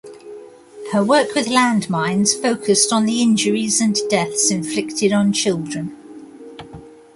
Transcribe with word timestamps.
Her 0.93 1.03
work 1.05 1.35
with 1.35 1.45
landmines 1.45 2.33
focused 2.41 2.91
on 2.91 3.05
the 3.05 3.21
injuries 3.21 3.79
and 3.79 3.95
deaths 4.09 4.49
inflicted 4.49 5.13
on 5.13 5.31
children. 5.31 5.95